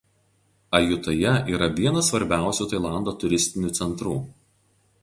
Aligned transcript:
Ajutaja 0.79 1.33
yra 1.57 1.69
vienas 1.81 2.09
svarbiausių 2.13 2.69
Tailando 2.73 3.15
turistinių 3.27 3.75
centrų. 3.83 4.19